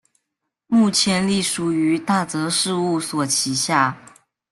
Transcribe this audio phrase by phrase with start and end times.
[0.65, 3.95] 目前隶属于大泽事务所旗下。